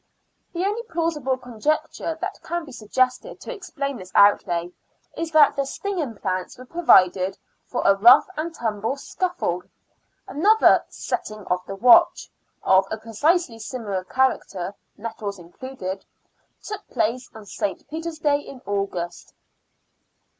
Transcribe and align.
The 0.51 0.65
only 0.65 0.81
plausible 0.89 1.37
conjecture 1.37 2.17
that 2.21 2.41
can 2.41 2.65
be 2.65 2.71
sugges 2.71 3.21
ted 3.21 3.39
to 3.41 3.53
explain 3.53 3.97
this 3.97 4.11
outlay 4.15 4.71
is 5.15 5.29
that 5.31 5.55
the 5.55 5.63
stinging 5.63 6.15
plants 6.15 6.57
were 6.57 6.65
provided 6.65 7.37
for 7.67 7.83
a 7.85 7.95
rough 7.95 8.25
and 8.35 8.51
tumble 8.51 8.95
scuffle. 8.97 9.61
Another" 10.27 10.83
Setting 11.07 11.45
of 11.51 11.63
the 11.67 11.75
Watch," 11.75 12.31
of 12.63 12.87
a 12.89 12.97
precisely 12.97 13.59
similar 13.59 14.03
character 14.03 14.73
(nettles 14.97 15.37
included), 15.37 16.03
took 16.63 16.87
place 16.87 17.29
on 17.35 17.45
St. 17.45 17.87
Peter's 17.87 18.17
Day 18.17 18.39
in 18.39 18.59
August. 18.65 19.35